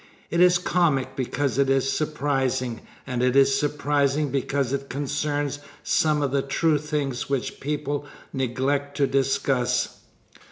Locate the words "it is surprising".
1.59-2.81, 3.21-4.31